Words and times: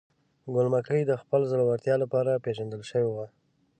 ګل 0.53 0.67
مکۍ 0.73 1.01
د 1.07 1.11
خپل 1.21 1.41
زړورتیا 1.51 1.95
لپاره 2.03 2.41
پیژندل 2.45 2.81
شوې 2.91 3.09
وه. 3.15 3.25